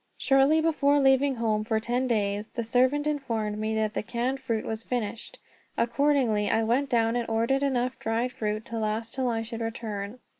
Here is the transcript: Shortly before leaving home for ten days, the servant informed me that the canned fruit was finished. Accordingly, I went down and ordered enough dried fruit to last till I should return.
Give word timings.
Shortly 0.17 0.61
before 0.61 0.97
leaving 0.99 1.35
home 1.35 1.63
for 1.63 1.79
ten 1.79 2.07
days, 2.07 2.49
the 2.49 2.63
servant 2.63 3.05
informed 3.05 3.59
me 3.59 3.75
that 3.75 3.93
the 3.93 4.01
canned 4.01 4.39
fruit 4.39 4.65
was 4.65 4.83
finished. 4.83 5.37
Accordingly, 5.77 6.49
I 6.49 6.63
went 6.63 6.89
down 6.89 7.15
and 7.15 7.29
ordered 7.29 7.61
enough 7.61 7.99
dried 7.99 8.31
fruit 8.31 8.65
to 8.65 8.79
last 8.79 9.13
till 9.13 9.29
I 9.29 9.43
should 9.43 9.61
return. 9.61 10.17